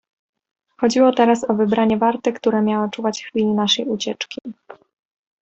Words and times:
"Chodziło 0.77 1.11
teraz 1.13 1.49
o 1.49 1.53
wybranie 1.53 1.97
warty, 1.97 2.33
która 2.33 2.61
miała 2.61 2.89
czuwać 2.89 3.21
w 3.21 3.25
chwili 3.25 3.45
naszej 3.45 3.85
ucieczki." 3.85 4.41